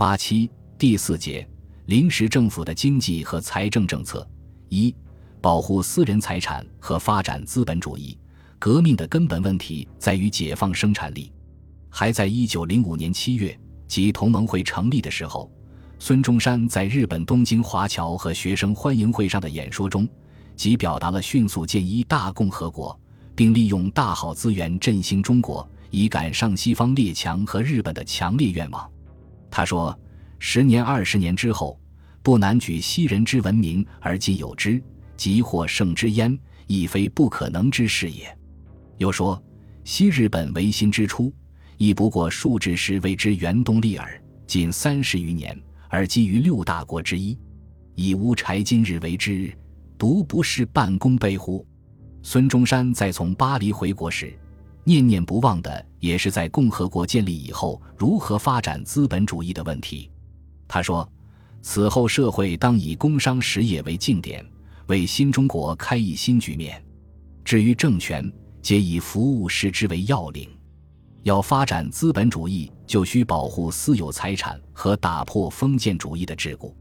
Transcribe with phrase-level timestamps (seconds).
[0.00, 1.46] 八七第四节，
[1.84, 4.26] 临时政府的经济和财政政策
[4.70, 4.96] 一。
[5.42, 8.18] 保护私人财产和发展资本主义，
[8.58, 11.30] 革命的根本问题在于解放生产力。
[11.90, 13.54] 还在一九零五年七月，
[13.86, 15.52] 即同盟会成立的时候，
[15.98, 20.08] 孙中山在日本东京华侨和学生欢迎会上的演说中，
[20.56, 22.98] 即表达了迅速建一大共和国，
[23.34, 28.90] 并利用大好资源振兴中国，以赶上西方列强和日本的强烈愿望。
[29.50, 29.98] 他说
[30.38, 31.78] ：“十年、二十年之后，
[32.22, 34.82] 不难举昔人之文明而今有之。”
[35.16, 38.34] 即或胜之焉，亦非不可能之事也。
[38.96, 39.42] 又说，
[39.84, 41.30] 昔日本维新之初，
[41.76, 44.18] 亦不过数至时为之原动力耳。
[44.46, 45.54] 仅三十余年，
[45.90, 47.38] 而基于六大国之一，
[47.94, 49.52] 以无柴今日为之，
[49.98, 51.66] 独不是半功倍乎？
[52.22, 54.32] 孙中山在从巴黎回国时，
[54.90, 60.10] 念念不忘的也是在共和国建立以后如何发展资本主义的问题。
[60.66, 61.08] 他说
[61.62, 64.44] ：“此后社会当以工商实业为静点。”
[64.88, 66.82] 为新中国开一新局面，
[67.44, 68.28] 至于政权，
[68.60, 70.48] 皆以服务视之为要领。
[71.22, 76.74] 要发展资本主义，就需保护私有财产和打破封建主义的桎梏。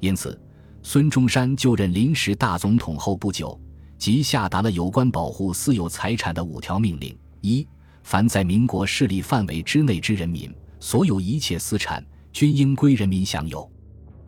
[0.00, 0.36] 因此，
[0.82, 3.56] 孙中山就任临时大总统后不久，
[3.96, 7.68] 即下达了有关保护私有财产的五条命令：一、
[8.02, 10.50] 凡在民国势力范围之内之人民，
[10.80, 13.70] 所有一切私产，均应归人民享有；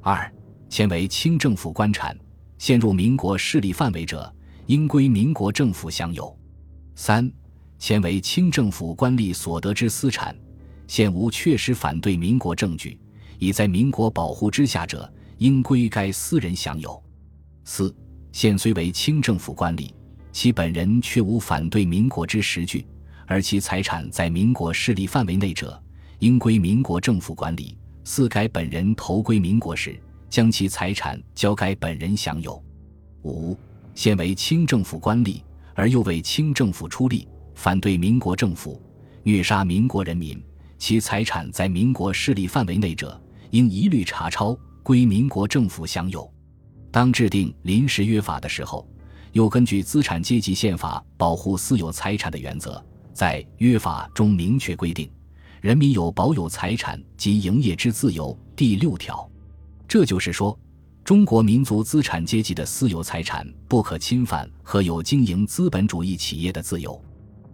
[0.03, 0.31] 二、
[0.69, 2.15] 迁为清政府官产。
[2.59, 4.35] 陷入民国势力范围者，
[4.67, 6.35] 应归民国政府享有。
[6.95, 7.31] 三，
[7.79, 10.35] 现为清政府官吏所得之私产，
[10.87, 12.99] 现无确实反对民国证据，
[13.39, 17.03] 已在民国保护之下者，应归该私人享有。
[17.65, 17.95] 四，
[18.33, 19.91] 现虽为清政府官吏，
[20.33, 22.87] 其本人却无反对民国之实据，
[23.27, 25.83] 而其财产在民国势力范围内者，
[26.21, 27.77] 应归民国政府管理。
[28.05, 30.01] 四该本人投归民国时。
[30.29, 32.63] 将其财产交该本人享有。
[33.23, 33.57] 五，
[33.95, 35.41] 现为清政府官吏，
[35.75, 38.83] 而又为清政府出力，反对民国政府，
[39.23, 40.43] 虐杀民国人民，
[40.79, 43.19] 其财产在民国势力范围内者，
[43.51, 46.31] 应一律查抄归民国政府享有。
[46.91, 48.87] 当制定临时约法的时候，
[49.33, 52.85] 又根据资产阶级宪法保护私有财产的原则，
[53.17, 55.11] 在约法中明确规定，
[55.63, 58.39] 人民有保有财产及营业之自由。
[58.55, 59.27] 第六条。
[59.89, 60.59] 这就是说，
[61.03, 67.03] 中国民族资产阶级的私有财产不可侵犯和有经营资本主义企业的自由。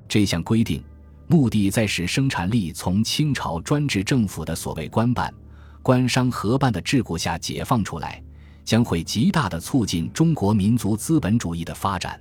[0.09, 0.83] 这项规定
[1.28, 5.33] 目的在使生产力从清朝专制政府的所谓官办、
[5.81, 8.21] 官商合办的桎梏下解放出来，
[8.65, 12.21] 将会极大的促进中国民族资本主义的发展。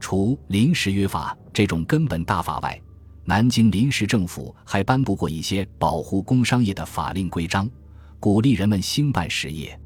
[0.00, 2.80] 除临时约法这种根本大法外，
[3.24, 7.68] 南京临时政府还颁布过一些保护工商业的法令规章。
[8.20, 9.78] 鼓励人们兴办实业。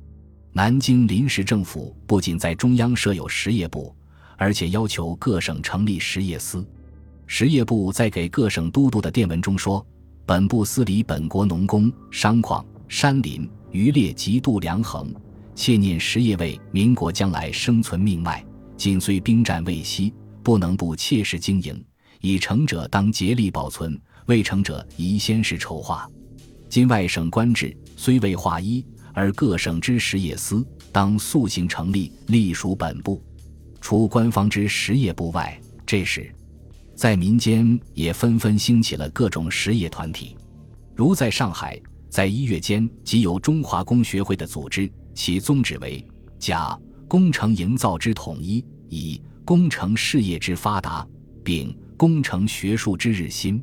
[0.53, 3.95] 南京临时政府不仅在中央设有实业部，
[4.39, 6.67] 而且要求各省成立实业司。
[7.27, 9.85] 实业部在给各省都督的电文中说
[10.25, 15.15] ：“本部司理本国农工、商矿、山林、渔猎及度量衡，
[15.55, 18.45] 切念实业为民国将来生存命脉。
[18.83, 20.13] 今虽兵战未息，
[20.43, 21.85] 不能不切实经营。
[22.21, 26.05] 已成者当竭力保存，未成者宜先是筹划。
[26.69, 28.85] 今外省官制。”虽未划一，
[29.15, 33.23] 而各省之实业司当速行成立，隶属本部。
[33.81, 35.57] 除官方之实业部外，
[35.87, 36.35] 这时
[36.97, 40.37] 在民间也纷纷兴起了各种实业团体。
[40.97, 46.05] 如在上海，在一月间即有中华工学会的组织，其宗旨为
[46.41, 46.77] 甲
[47.13, 51.07] 工程营造之统一，乙工程事业之发达，
[51.45, 53.63] 丙工程学术之日新。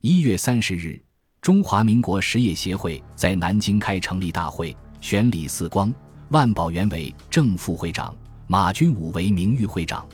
[0.00, 0.98] 一月三十日。
[1.42, 5.92] 中华民国实业协会在南京开成立大会，选李四光、
[6.30, 8.16] 万宝元为正副会长，
[8.46, 10.08] 马君武为名誉会长。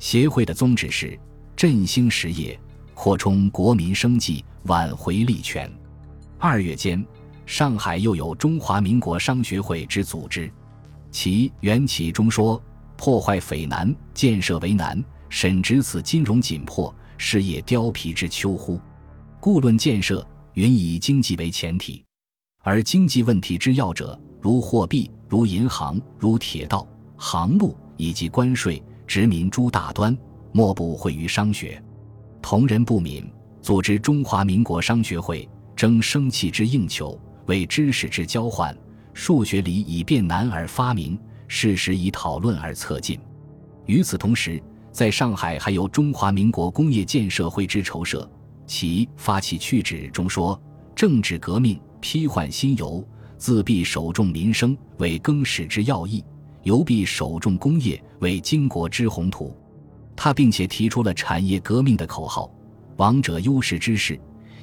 [0.00, 1.16] 协会的宗旨是
[1.54, 2.58] 振兴实业，
[2.94, 5.72] 扩充国民生计，挽回利权。
[6.36, 7.06] 二月间，
[7.46, 10.52] 上海又有中华民国商学会之组织，
[11.20, 12.62] 其缘起中说
[12.96, 18.80] ：“破坏匪难，建设为难，审值此金融紧迫，事业貂皮之秋乎？
[19.40, 20.24] 故论建设。”
[20.54, 22.04] 云以经济为前提，
[22.62, 26.86] 而经济问题之要者，如货币、如银行、如铁道、
[27.16, 30.16] 航路以及关税、殖民诸大端，
[30.52, 31.82] 莫不会于商学。
[32.40, 33.28] 同人不敏，
[33.60, 38.72] 组织中华民国商学会，争生气之应求，为知识之交换。
[39.20, 41.18] 数学理以变难而发明，
[41.48, 43.18] 事实以讨论而策进。
[43.86, 44.62] 与此同时，
[44.92, 48.30] 在上海还有中华民国工业建设会之筹设。
[48.64, 50.58] 其发起去旨中说
[50.94, 53.04] ：“政治革命批换新油，
[53.36, 56.22] 自必首重民生，为更始之要义；
[56.62, 59.52] 油必首重工业，为经国之宏图。
[60.14, 62.48] 他并且提出了产业革命的口号
[62.98, 64.16] ：“王者优势之势，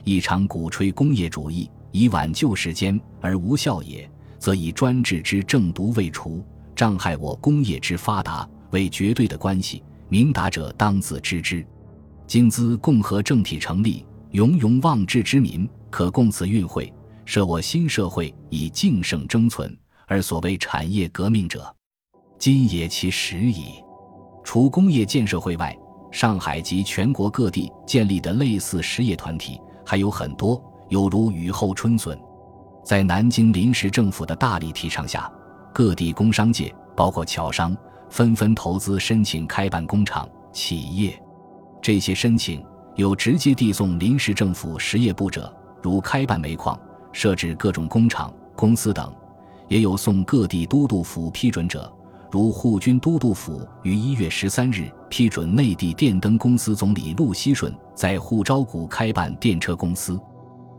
[0.05, 4.09] 一常鼓吹工业主义，以挽救世间而无效也，
[4.39, 6.43] 则以专制之正毒未除，
[6.75, 9.83] 障害我工业之发达为绝对的关系。
[10.07, 11.65] 明达者当自知之。
[12.27, 16.93] 今兹共和政体成立，庸庸妄志之民可共此运会，
[17.25, 19.75] 设我新社会以敬胜争存，
[20.07, 21.75] 而所谓产业革命者，
[22.37, 23.83] 今也其时矣。”
[24.43, 25.75] 除工业建设会外，
[26.11, 32.15] 上海及全国各地建立的类似实业团体还有很多，有如雨后春笋。
[32.85, 35.29] 在南京临时政府的大力提倡下，
[35.73, 37.75] 各地工商界，包括侨商，
[38.11, 41.19] 纷纷投资申请开办工厂、企业。
[41.81, 45.51] 这些申请有直接递送临时政府实业部者，
[45.81, 46.79] 如开办煤矿、
[47.11, 49.11] 设置各种工厂、公司等；
[49.67, 51.91] 也有送各地都督府批准者。
[52.29, 60.19] 如护军都督府于一月十三日批准内地电灯公司总理陆锡顺在沪招股开办电车公司，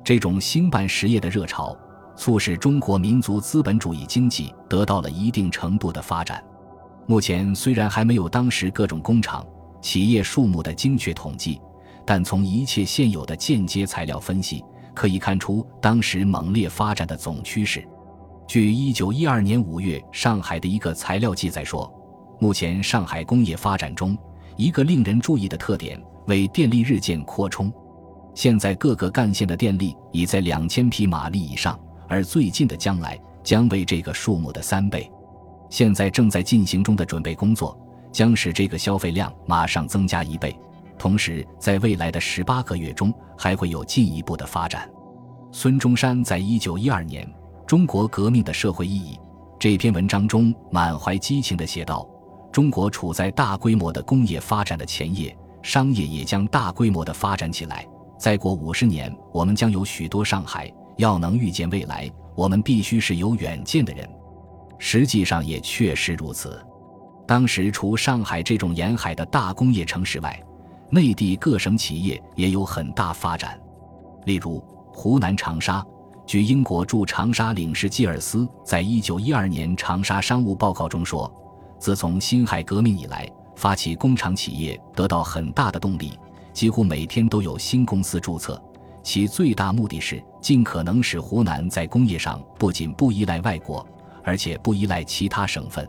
[0.04, 1.76] 这种兴办实业的热潮，
[2.16, 6.42] 促使中国民族资本主义经济得到了一定程度的发展。
[7.06, 9.46] 目前虽然还没有当时各种工厂、
[9.80, 11.60] 企业数目的精确统计，
[12.04, 14.64] 但从一切现有的间接材料分析，
[14.94, 17.86] 可以看出当时猛烈发展的总趋势。
[18.48, 21.92] 据一九一二年五月上海的一个材料记载说，
[22.40, 24.16] 目前上海工业发展中
[24.56, 27.72] 一个令人注意的特点为电力日渐扩充。
[28.34, 31.78] 现在各个干线的电力已在两千匹马力以上，
[32.08, 35.10] 而最近的将来将为这个数目的三倍。
[35.68, 37.78] 现在正在进行中的准备工作
[38.12, 40.56] 将使这个消费量马上增加一倍，
[40.98, 44.88] 同时在未来的十八个月中还会有进一步的发展。
[45.52, 47.26] 孙中山在一九一二年。
[47.66, 49.18] 中国革命的社会意义
[49.58, 52.08] 这篇文章中满怀激情地写道
[52.52, 57.84] ：“中国处在大规模的工业发展的前夜，商业也将大规模的发展起来。
[58.16, 60.72] 再过五十年，我们将有许多上海。
[60.96, 64.08] 要能预见未来，我们必须是有远见的人。
[64.78, 66.60] 实际上也确实如此。
[67.26, 70.42] 当时除上海这种沿海的大工业城市外，
[70.90, 73.58] 内地各省企业也有很大发展，
[74.24, 74.62] 例如
[74.92, 75.84] 湖南长沙。”
[76.26, 81.32] 据英国驻长沙领事基尔斯在一九一二年长沙商务报告中说，
[81.78, 86.18] 自从辛亥革命以来，发起工厂企业得到很大的动力，
[86.52, 88.60] 几乎每天都有新公司注册。
[89.04, 93.84] 其最大目的是尽可能使湖南在工业上不仅不依赖外国，
[94.22, 95.84] 而且不依赖其他省份。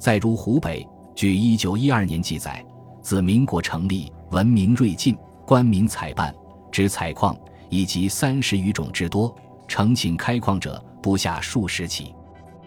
[0.00, 2.60] 再如湖北，据一九一二年记载，
[3.00, 6.34] 自民国成立，文明锐进，官民采办，
[6.72, 7.38] 只采矿
[7.68, 9.32] 以及三十余种之多。
[9.68, 12.12] 诚请开矿者不下数十起，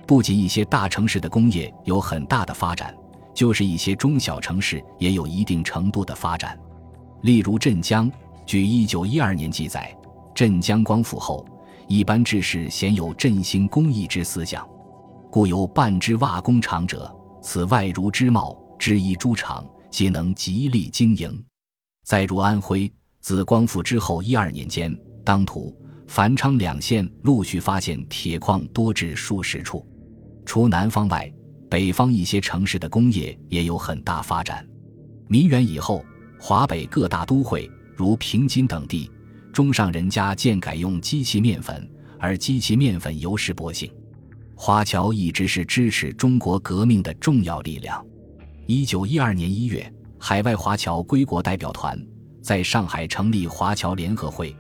[0.05, 2.95] 不仅一些大城市的工业有很大的发展，
[3.33, 6.57] 就是一些中小城市也有一定程度的发展。
[7.23, 8.09] 例如镇江，
[8.45, 9.93] 据一九一二年记载，
[10.37, 11.43] 镇江光复后，
[11.87, 14.63] 一般志士鲜有振兴工艺之思想，
[15.31, 17.11] 故有半之瓦工厂者。
[17.41, 21.43] 此外如织帽、织衣诸厂，皆能极力经营。
[22.05, 24.95] 再如安徽，自光复之后一二年间，
[25.25, 25.75] 当涂。
[26.05, 29.83] 繁昌两县陆续发现铁矿多至数十处，
[30.45, 31.33] 除南方外，
[31.67, 34.63] 北方一些城市的工业也有很大发展。
[35.27, 36.05] 民元以后，
[36.39, 39.09] 华北各大都会如平津等地，
[39.57, 43.91] 中上人家渐改用机器面粉，而机器面粉尤是薄性。
[44.53, 48.05] 华侨一直是支持中国革命的重要力量。
[48.67, 51.99] 一九一二年一月，海外华侨归国代表团
[52.39, 54.55] 在上海成立华侨联合会。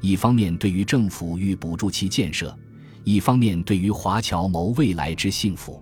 [0.00, 2.52] 一方面对于政府欲补助其建设，
[3.04, 5.80] 一方面对于华侨谋未来之幸福。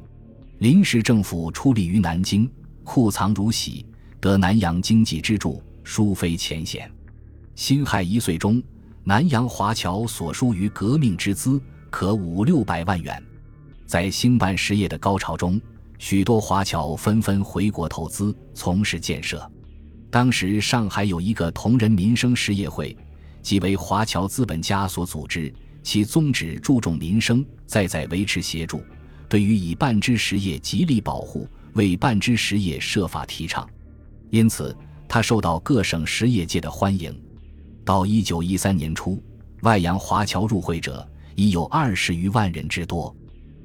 [0.58, 2.46] 临时政府出力于南京，
[2.84, 3.87] 库藏如洗，
[4.20, 6.92] 得南洋经济支柱，殊非浅显。
[7.58, 8.62] 辛亥一岁中，
[9.02, 11.60] 南洋华侨所输于革命之资，
[11.90, 13.20] 可五六百万元。
[13.84, 15.60] 在兴办实业的高潮中，
[15.98, 19.44] 许多华侨纷纷回国投资，从事建设。
[20.08, 22.96] 当时上海有一个同仁民生实业会。
[23.42, 28.84] 即为华侨资本家所组织，其宗旨注重民生，在在维持协助，
[29.28, 33.68] 对于已办之实业极力保护，为办之实业设法提倡，
[34.30, 34.76] 因此
[35.08, 37.12] 他受到各省实业界的欢迎。
[37.88, 39.18] 到一九一三年初，
[39.62, 43.16] 外洋华侨入会者已有二十余万人之多。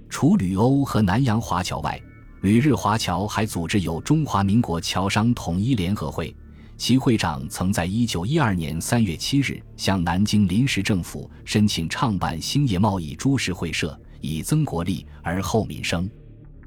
[0.08, 2.02] 除旅欧和南洋华侨外，
[2.40, 6.34] 旅日华侨还组织有中华民国侨商统一联合会。
[6.78, 16.10] 其会长曾在一九一二年三月七日向南京临时政府申请创办兴业贸易株式会社，以增国力而后民生。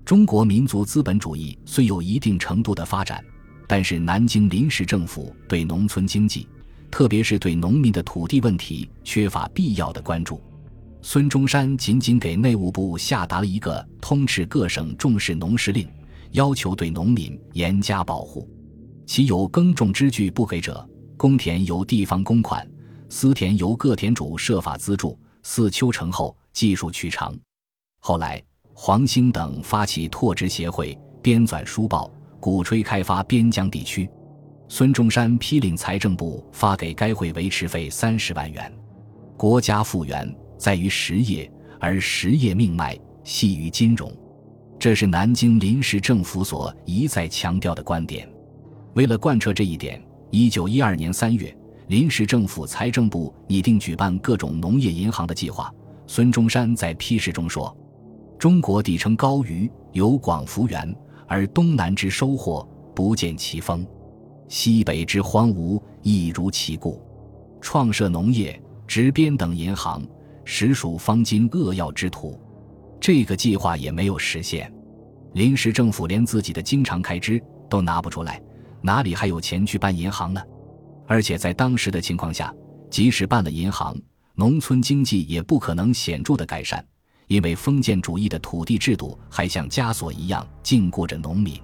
[0.05, 3.25] 中国民族资本主义虽有一定程度的发展，
[3.67, 6.47] 但是南京临时政府对农村经济，
[6.91, 10.41] 特别是对农民的土地问题缺乏必要的关注。
[11.03, 15.89] 孙中山仅仅给内务部下达了一个通斥各省重视农时令，
[16.33, 18.49] 要求对农民严加保护。
[19.07, 20.85] 其有耕种之具不给者，
[21.17, 22.69] 公田由地方公款，
[23.09, 25.17] 私田由各田主设法资助。
[25.45, 27.33] 四秋成后，技术取长。
[28.01, 34.11] 后来，黄兴等发起拓殖协会，编纂书报，鼓吹开发边疆地区。
[34.69, 38.73] 孙中山批令财政部发给该会维持费三十万元。
[39.37, 44.13] 国家复原在于实业，而实业命脉系于金融，
[44.79, 48.29] 这是南京临时政府所一再强调的观点。
[48.95, 51.57] 为了贯彻这一点，一九一二年三月，
[51.89, 55.73] 临时政府财政部拟定举办各种农业银行的计划。
[56.09, 57.77] 孙中山在批示中说
[58.39, 60.95] ：“中国地称高于有广福源，
[61.29, 63.87] 而东南之收获不见其丰，
[64.49, 67.03] 西北之荒芜亦如其故。
[67.61, 70.07] 创设农业、直编等银行，
[70.45, 72.41] 实属方今扼要之徒。”
[73.01, 74.73] 这个计划也没有实现，
[75.35, 78.41] 临时政府连自己的经常开支都拿不出来。
[78.81, 80.43] 哪里还有钱去办银行呢？
[81.07, 82.55] 而且在当时的情况下，
[82.91, 83.97] 即使办了银行，
[84.35, 86.85] 农村经济也不可能显著的改善，
[87.27, 91.61] 因为封建主义的土地制度还像枷锁一样禁锢着农民。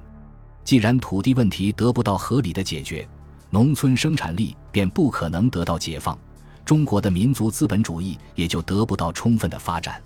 [0.64, 3.06] 既然土地问题得不到合理的解决，
[3.50, 6.16] 农村生产力便不可能得到解放，
[6.64, 10.00] 中国的民族资本主义也就得不到充分的发展。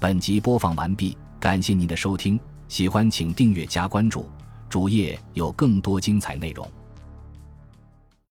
[0.00, 4.28] 本集播放完毕，感谢您的收听，喜欢请订阅加关注。
[4.68, 6.66] 主页有更多精彩内容。